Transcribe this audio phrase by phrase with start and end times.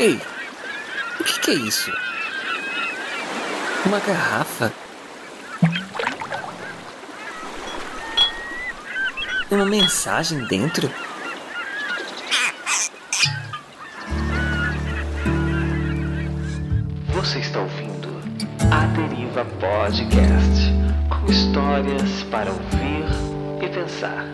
[0.00, 0.16] Ei,
[1.18, 1.90] o que, que é isso?
[3.84, 4.72] Uma garrafa?
[9.50, 10.88] Uma mensagem dentro?
[17.14, 18.20] Você está ouvindo
[18.70, 20.62] A Deriva Podcast
[21.10, 23.04] com histórias para ouvir
[23.60, 24.26] e pensar.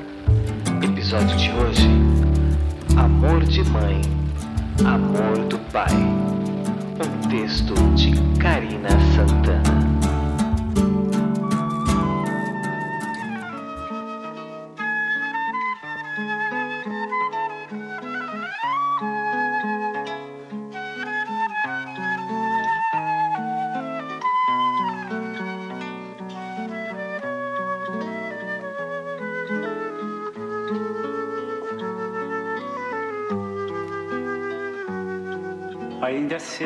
[0.83, 1.89] Episódio de hoje:
[2.99, 4.24] Amor de Mãe,
[4.83, 5.87] Amor do Pai.
[5.95, 9.94] Um texto de Karina Santana.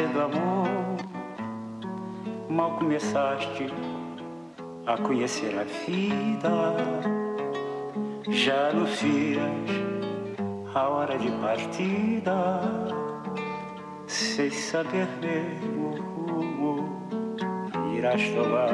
[0.09, 0.69] Cedo, amor,
[2.49, 3.67] mal começaste
[4.87, 6.77] a conhecer a vida.
[8.31, 9.43] Já anuncias
[10.75, 12.61] a hora de partida,
[14.07, 17.03] sem saber mesmo o rumo
[17.95, 18.71] irás tomar.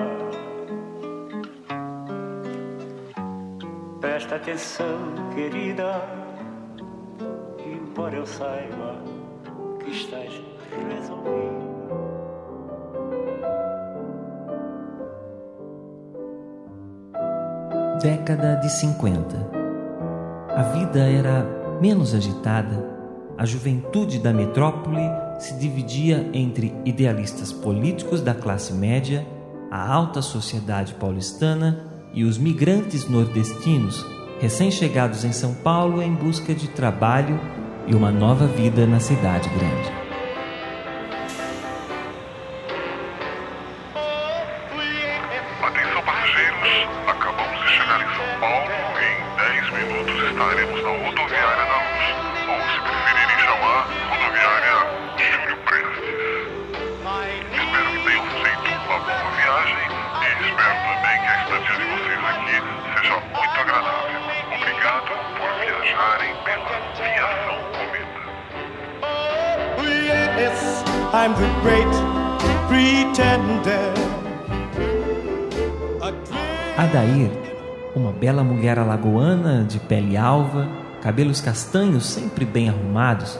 [4.00, 4.98] Presta atenção,
[5.34, 6.00] querida,
[7.66, 9.02] embora eu saiba
[9.80, 10.53] que estás.
[18.04, 19.50] Década de 50.
[20.50, 22.84] A vida era menos agitada.
[23.38, 25.00] A juventude da metrópole
[25.38, 29.26] se dividia entre idealistas políticos da classe média,
[29.70, 34.04] a alta sociedade paulistana e os migrantes nordestinos,
[34.38, 37.40] recém-chegados em São Paulo em busca de trabalho
[37.86, 40.03] e uma nova vida na cidade grande.
[71.16, 71.86] I'm the great
[72.66, 73.94] pretender.
[76.76, 77.30] Adair,
[77.94, 80.68] uma bela mulher alagoana de pele alva,
[81.00, 83.38] cabelos castanhos sempre bem arrumados,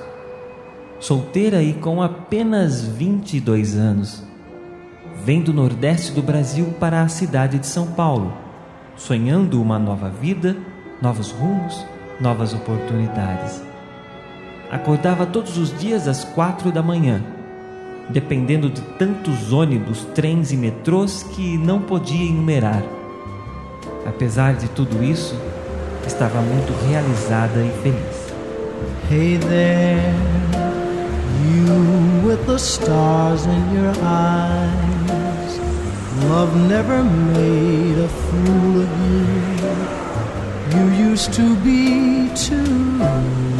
[1.00, 4.22] solteira e com apenas 22 anos,
[5.24, 8.32] vem do nordeste do Brasil para a cidade de São Paulo,
[8.94, 10.56] sonhando uma nova vida,
[11.02, 11.84] novos rumos,
[12.20, 13.60] novas oportunidades.
[14.70, 17.20] Acordava todos os dias às quatro da manhã,
[18.10, 22.82] dependendo de tantos ônibus, trens e metrôs que não podia enumerar.
[24.06, 25.34] Apesar de tudo isso,
[26.06, 28.24] estava muito realizada e feliz.
[29.10, 30.14] Hey there,
[31.44, 35.60] you with the stars in your eyes.
[36.28, 39.24] Love never made a fool of you.
[40.74, 43.53] You used to be too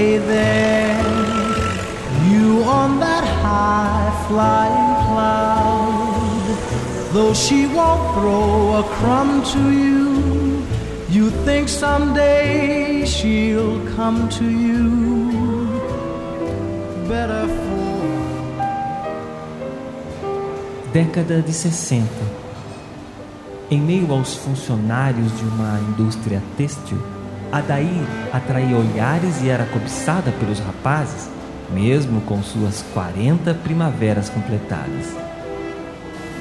[0.00, 0.98] Hey there,
[2.30, 6.56] you on that high flying cloud.
[7.12, 10.64] Though she won't throw a crumb to you,
[11.10, 14.88] you think someday she'll come to you.
[17.06, 18.00] Better for
[20.94, 22.06] Década de 60.
[23.70, 26.98] Em meio aos funcionários de uma indústria têxtil,
[27.52, 31.28] Adair atraía olhares e era cobiçada pelos rapazes,
[31.70, 35.16] mesmo com suas 40 primaveras completadas.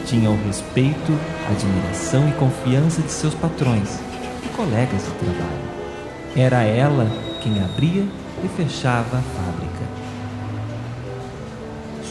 [0.06, 1.18] Tinha o respeito,
[1.50, 4.00] admiração e confiança de seus patrões
[4.44, 5.70] e colegas de trabalho.
[6.36, 7.08] Era ela
[7.42, 8.06] quem abria
[8.44, 9.70] e fechava a fábrica.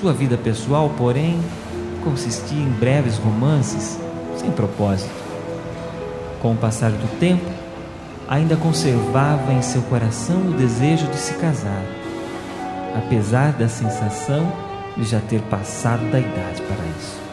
[0.01, 1.41] Sua vida pessoal, porém,
[2.03, 3.99] consistia em breves romances
[4.37, 5.11] sem propósito.
[6.41, 7.58] Com o passar do tempo,
[8.29, 11.83] ainda conservava em seu coração o desejo de se casar,
[12.95, 14.53] apesar da sensação
[14.97, 17.29] de já ter passado da idade para isso.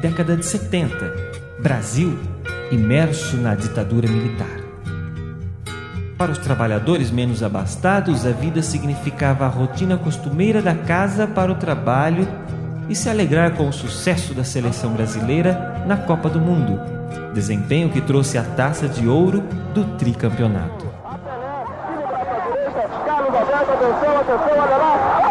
[0.00, 1.28] Década de 70.
[1.58, 2.16] Brasil
[2.70, 4.57] imerso na ditadura militar.
[6.18, 11.54] Para os trabalhadores menos abastados, a vida significava a rotina costumeira da casa para o
[11.54, 12.26] trabalho
[12.88, 16.80] e se alegrar com o sucesso da seleção brasileira na Copa do Mundo,
[17.32, 20.88] desempenho que trouxe a taça de ouro do tricampeonato.
[23.78, 25.27] Atenção, atenção.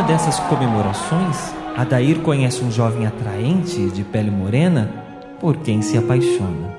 [0.00, 4.90] Numa dessas comemorações, Adair conhece um jovem atraente de pele morena
[5.38, 6.74] por quem se apaixona.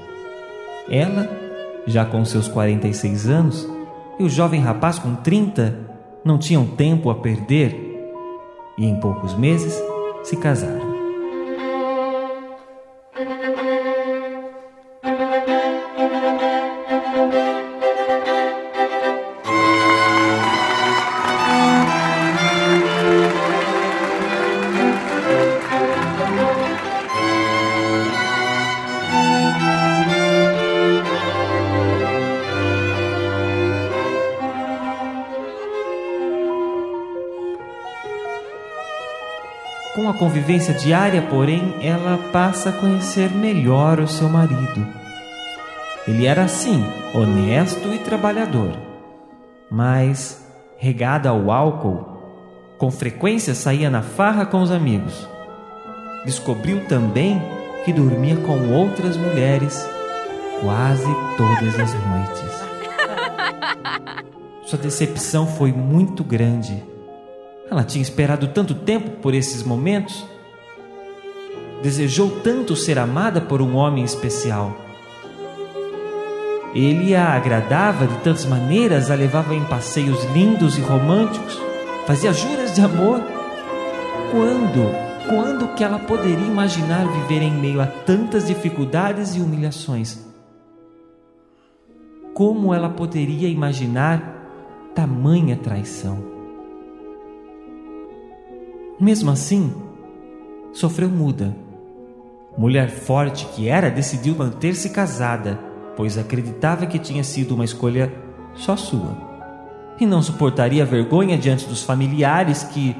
[0.90, 1.30] Ela,
[1.86, 3.70] já com seus 46 anos,
[4.18, 5.78] e o jovem rapaz com 30
[6.26, 8.12] não tinham tempo a perder
[8.76, 9.80] e em poucos meses
[10.24, 10.91] se casaram.
[40.52, 44.86] Convivência diária, porém, ela passa a conhecer melhor o seu marido.
[46.06, 46.84] Ele era assim,
[47.14, 48.74] honesto e trabalhador,
[49.70, 50.46] mas
[50.78, 52.06] regada ao álcool,
[52.78, 55.26] com frequência saía na farra com os amigos.
[56.26, 57.42] Descobriu também
[57.86, 59.88] que dormia com outras mulheres
[60.60, 61.08] quase
[61.38, 62.62] todas as noites.
[64.66, 66.92] Sua decepção foi muito grande
[67.72, 70.26] ela tinha esperado tanto tempo por esses momentos.
[71.82, 74.76] Desejou tanto ser amada por um homem especial.
[76.74, 81.60] Ele a agradava de tantas maneiras, a levava em passeios lindos e românticos,
[82.06, 83.20] fazia juras de amor.
[84.32, 90.26] Quando, quando que ela poderia imaginar viver em meio a tantas dificuldades e humilhações?
[92.34, 96.24] Como ela poderia imaginar tamanha traição?
[98.98, 99.74] Mesmo assim,
[100.72, 101.54] sofreu muda.
[102.58, 105.58] Mulher forte que era, decidiu manter-se casada,
[105.96, 108.14] pois acreditava que tinha sido uma escolha
[108.56, 109.18] só sua.
[110.00, 112.96] E não suportaria vergonha diante dos familiares que,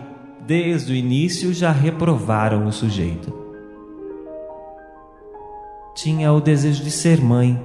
[0.46, 3.34] desde o início, já reprovaram o sujeito.
[5.96, 7.62] Tinha o desejo de ser mãe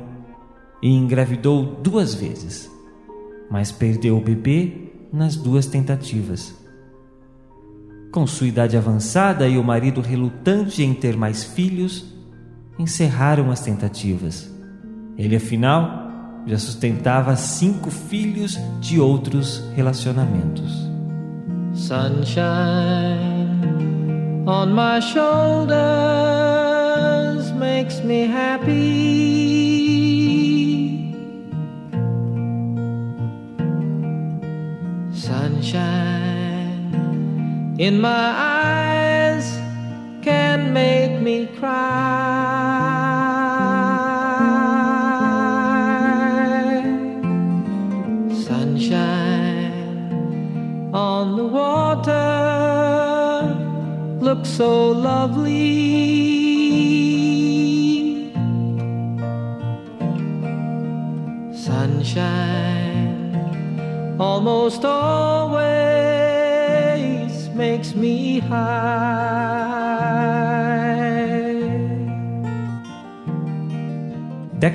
[0.83, 2.71] e engravidou duas vezes,
[3.51, 6.66] mas perdeu o bebê nas duas tentativas.
[8.13, 12.05] Com sua idade avançada e o marido relutante em ter mais filhos,
[12.79, 14.51] encerraram as tentativas.
[15.19, 16.07] Ele, afinal,
[16.47, 20.87] já sustentava cinco filhos de outros relacionamentos.
[21.75, 22.37] Sunshine
[24.47, 25.77] on my shoulders
[27.53, 29.17] makes me happy.
[35.13, 36.16] Sunshine
[37.79, 39.59] in my eyes
[40.23, 42.07] can make me cry.
[48.47, 49.73] Sunshine
[50.95, 52.15] on the water
[54.21, 55.86] looks so lovely.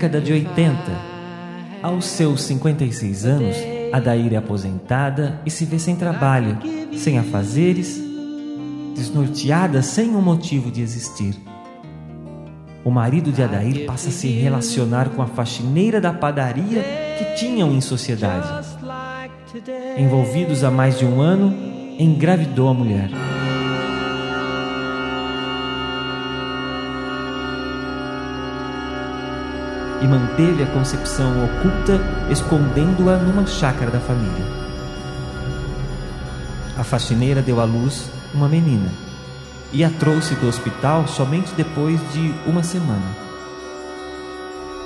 [0.01, 0.75] Década de 80.
[1.83, 3.55] Aos seus 56 anos,
[3.93, 6.57] Adair é aposentada e se vê sem trabalho,
[6.97, 8.01] sem afazeres,
[8.95, 11.35] desnorteada sem um motivo de existir.
[12.83, 16.83] O marido de Adair passa a se relacionar com a faxineira da padaria
[17.19, 18.67] que tinham em sociedade.
[19.99, 21.55] Envolvidos há mais de um ano,
[21.99, 23.30] engravidou a mulher.
[30.01, 34.45] E manteve a concepção oculta, escondendo-a numa chácara da família.
[36.77, 38.89] A faxineira deu à luz uma menina
[39.71, 43.15] e a trouxe do hospital somente depois de uma semana.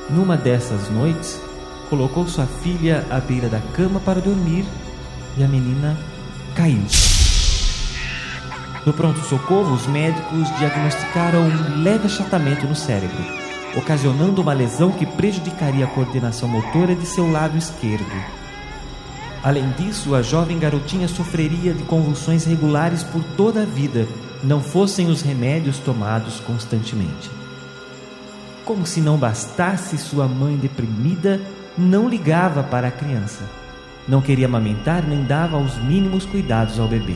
[0.10, 1.42] Numa dessas noites,
[1.90, 4.66] colocou sua filha à beira da cama para dormir
[5.38, 5.98] e a menina
[6.56, 6.84] caiu.
[8.86, 13.18] No pronto-socorro, os médicos diagnosticaram um leve achatamento no cérebro,
[13.76, 18.06] ocasionando uma lesão que prejudicaria a coordenação motora de seu lado esquerdo.
[19.44, 24.08] Além disso, a jovem garotinha sofreria de convulsões regulares por toda a vida,
[24.44, 27.30] não fossem os remédios tomados constantemente.
[28.64, 31.40] Como se não bastasse, sua mãe deprimida
[31.78, 33.44] não ligava para a criança.
[34.08, 37.16] Não queria amamentar nem dava os mínimos cuidados ao bebê.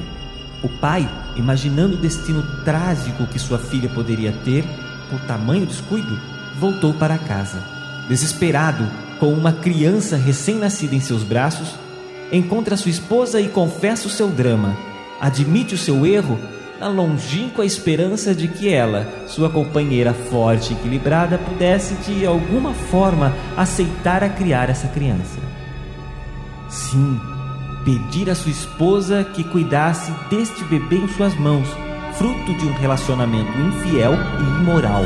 [0.61, 4.63] O pai, imaginando o destino trágico que sua filha poderia ter
[5.09, 6.19] por tamanho descuido,
[6.57, 7.63] voltou para casa.
[8.07, 8.89] Desesperado,
[9.19, 11.75] com uma criança recém-nascida em seus braços,
[12.31, 14.75] encontra sua esposa e confessa o seu drama.
[15.19, 16.39] Admite o seu erro
[16.79, 23.35] na longínqua esperança de que ela, sua companheira forte e equilibrada, pudesse de alguma forma
[23.57, 25.39] aceitar a criar essa criança.
[26.69, 27.19] Sim,
[27.83, 31.67] pedir à sua esposa que cuidasse deste bebê em suas mãos,
[32.13, 35.03] fruto de um relacionamento infiel e imoral.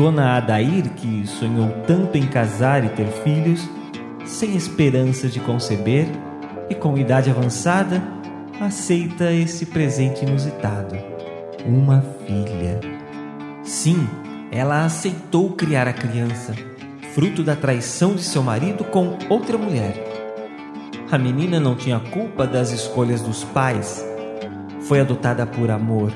[0.00, 3.68] Dona Adair, que sonhou tanto em casar e ter filhos,
[4.24, 6.06] sem esperança de conceber
[6.70, 8.02] e com idade avançada,
[8.58, 10.96] aceita esse presente inusitado:
[11.66, 12.80] uma filha.
[13.62, 14.08] Sim,
[14.50, 16.54] ela aceitou criar a criança,
[17.12, 20.02] fruto da traição de seu marido com outra mulher.
[21.12, 24.02] A menina não tinha culpa das escolhas dos pais.
[24.80, 26.10] Foi adotada por amor,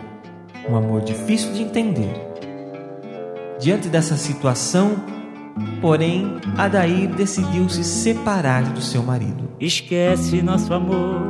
[0.67, 2.34] um amor difícil de entender
[3.59, 4.97] Diante dessa situação,
[5.81, 9.49] porém, Adair decidiu se separar do seu marido.
[9.61, 11.23] Esquece nosso amor,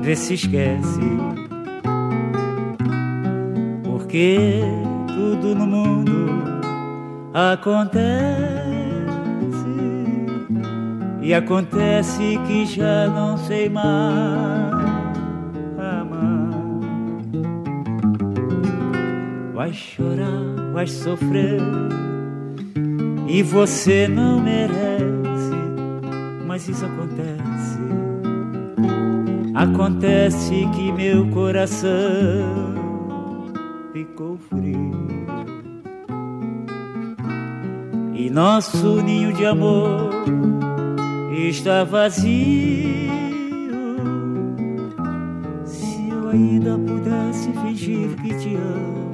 [0.00, 1.00] vê se esquece.
[3.82, 4.60] Porque
[5.08, 6.60] tudo no mundo
[7.34, 8.18] acontece
[11.20, 14.77] e acontece que já não sei mais
[19.68, 21.60] vai chorar, vai sofrer
[23.28, 25.54] e você não merece,
[26.46, 27.78] mas isso acontece.
[29.54, 31.90] Acontece que meu coração
[33.92, 35.06] ficou frio
[38.14, 40.10] e nosso ninho de amor
[41.46, 42.88] está vazio.
[45.66, 49.07] Se eu ainda pudesse fingir que te amo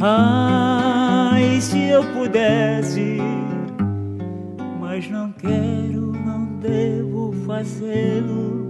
[0.00, 3.18] Ai, se eu pudesse,
[4.78, 8.68] mas não quero, não devo fazê-lo.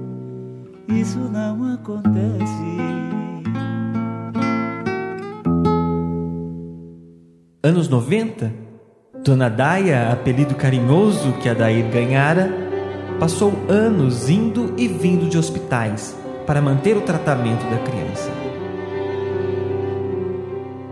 [0.89, 2.79] Isso não acontece.
[7.63, 8.51] Anos 90,
[9.23, 12.51] Dona Daia, apelido carinhoso que a Dair ganhara,
[13.21, 16.17] passou anos indo e vindo de hospitais
[16.47, 18.48] para manter o tratamento da criança.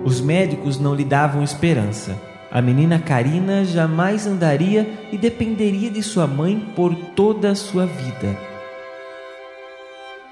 [0.06, 2.16] Os médicos não lhe davam esperança.
[2.48, 8.38] A menina Karina jamais andaria e dependeria de sua mãe por toda a sua vida.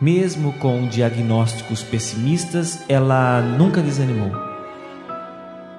[0.01, 4.31] Mesmo com diagnósticos pessimistas, ela nunca desanimou.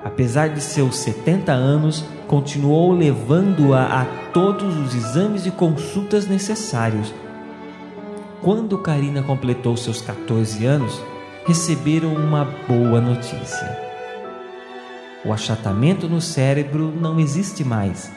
[0.04, 7.14] Apesar de seus 70 anos, continuou levando-a a todos os exames e consultas necessários.
[8.42, 11.02] Quando Karina completou seus 14 anos,
[11.46, 13.85] receberam uma boa notícia.
[15.26, 18.12] O achatamento no cérebro não existe mais.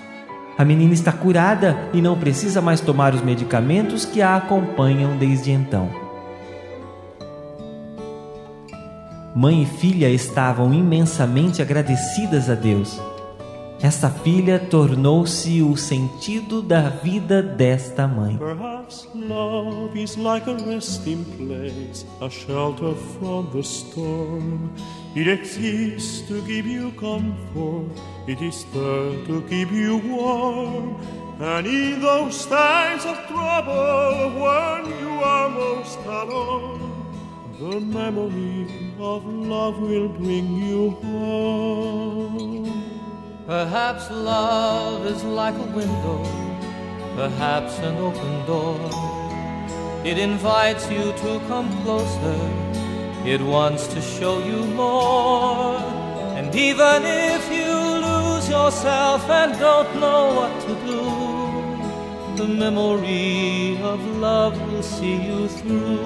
[0.59, 5.50] A menina está curada e não precisa mais tomar os medicamentos que a acompanham desde
[5.50, 5.88] então.
[9.35, 13.00] Mãe e filha estavam imensamente agradecidas a Deus.
[13.80, 18.37] Esta filha tornou-se o sentido da vida desta mãe.
[37.58, 38.68] The memory
[39.00, 42.77] of love will bring you home.
[43.49, 46.23] Perhaps love is like a window,
[47.17, 48.78] perhaps an open door.
[50.05, 52.38] It invites you to come closer
[53.25, 55.76] it wants to show you more.
[56.38, 57.73] And even if you
[58.09, 61.02] lose yourself and don't know what to do,
[62.40, 65.99] the memory of love will see you through.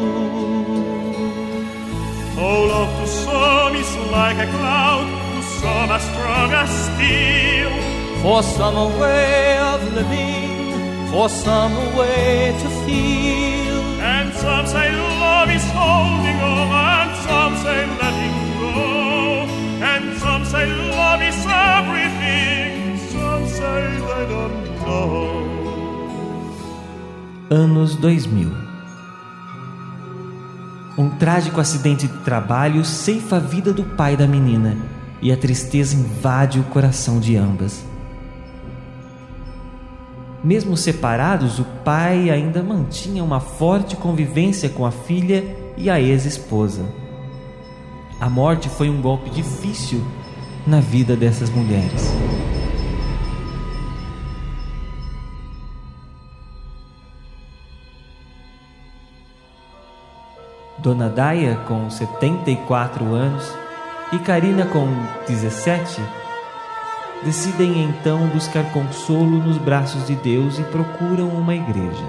[2.45, 5.22] Oh, love to some is like a cloud,
[5.63, 7.71] to some as strong as steel.
[8.23, 13.77] For some a way of living, for some a way to feel.
[14.01, 14.91] And some say
[15.21, 19.47] love is holding on, and some say letting go.
[19.93, 25.39] And some say love is everything, some say they don't know.
[27.51, 28.73] Anos 2000
[30.99, 34.92] Um trágico acidente de trabalho ceifa a vida do pai da menina
[35.23, 37.85] e a tristeza invade o coração de ambas.
[40.43, 46.85] Mesmo separados, o pai ainda mantinha uma forte convivência com a filha e a ex-esposa.
[48.21, 50.03] A morte foi um golpe difícil
[50.67, 52.13] na vida dessas mulheres.
[60.79, 63.55] Dona Daia, com 74 anos,
[64.13, 64.87] e Karina, com
[65.27, 66.01] 17,
[67.25, 72.05] decidem então buscar consolo nos braços de Deus e procuram uma igreja.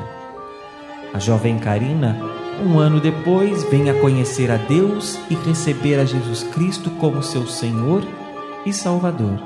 [1.13, 2.19] A jovem Karina,
[2.61, 7.47] um ano depois, vem a conhecer a Deus e receber a Jesus Cristo como seu
[7.47, 8.03] Senhor
[8.65, 9.39] e Salvador.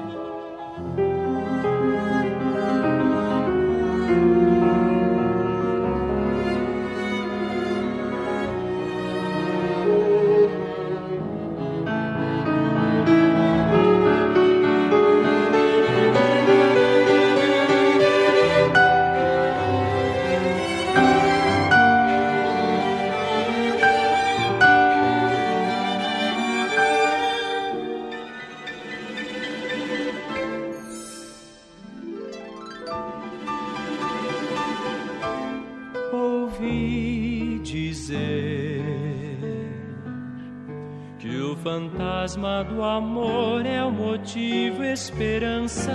[42.28, 45.94] Fantasma do amor é o motivo, esperança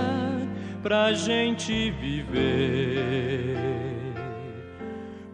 [0.81, 3.55] pra gente viver.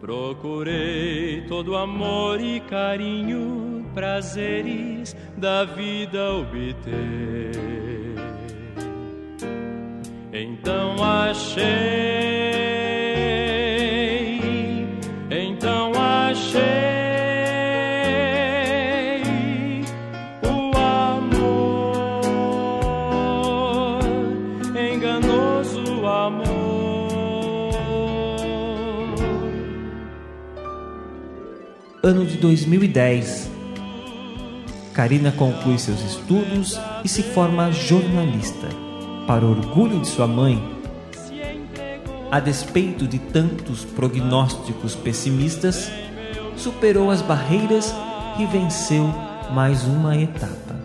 [0.02, 7.52] Procurei todo amor e carinho, prazeres da vida obter.
[10.34, 12.39] Então achei,
[32.50, 33.48] 2010.
[34.92, 38.68] Karina conclui seus estudos e se forma jornalista,
[39.28, 40.60] para orgulho de sua mãe.
[42.32, 45.92] A despeito de tantos prognósticos pessimistas,
[46.56, 47.94] superou as barreiras
[48.40, 49.14] e venceu
[49.54, 50.76] mais uma etapa.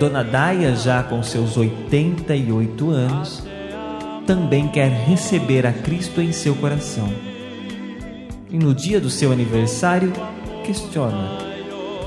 [0.00, 3.42] Dona Daia, já com seus 88 anos,
[4.26, 7.33] também quer receber a Cristo em seu coração.
[8.54, 10.12] E no dia do seu aniversário,
[10.64, 11.38] questiona: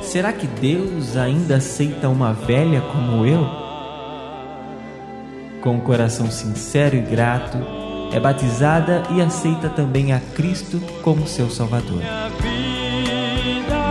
[0.02, 3.46] será que Deus ainda aceita uma velha como eu?
[5.60, 7.58] Com um coração sincero e grato,
[8.14, 12.00] é batizada e aceita também a Cristo como seu Salvador.
[12.40, 13.84] Vida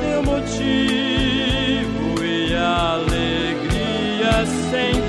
[0.00, 0.64] deu motivo
[2.24, 5.07] e alegria sem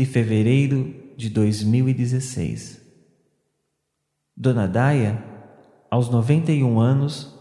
[0.00, 2.80] de fevereiro de 2016.
[4.34, 5.22] Dona Daia,
[5.90, 7.38] aos 91 anos,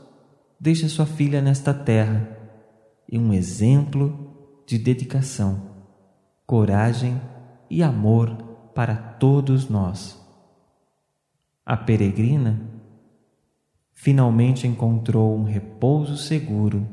[0.60, 2.38] deixa sua filha nesta terra
[3.10, 5.70] e um exemplo de dedicação,
[6.46, 7.22] coragem
[7.70, 8.36] e amor
[8.76, 10.20] para todos nós.
[11.66, 12.60] A peregrina
[13.94, 16.86] finalmente encontrou um repouso seguro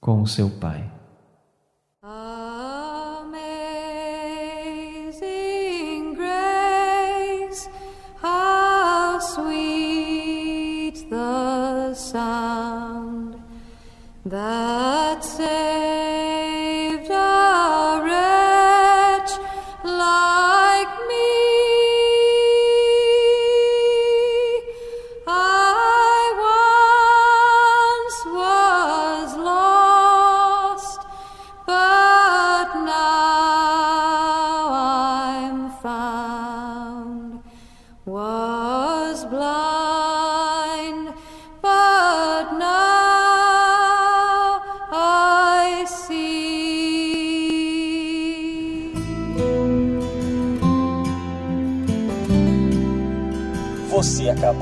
[0.00, 1.01] com o seu pai.
[14.32, 14.91] That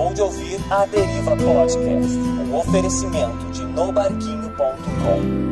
[0.00, 5.49] acabou de ouvir a Deriva Podcast, um oferecimento de nobarquinho.com.